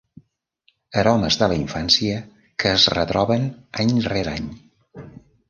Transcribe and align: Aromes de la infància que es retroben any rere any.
Aromes 1.01 1.37
de 1.41 1.49
la 1.51 1.57
infància 1.63 2.15
que 2.65 2.73
es 2.79 2.87
retroben 2.95 3.47
any 3.85 3.95
rere 4.09 4.35
any. 4.43 4.51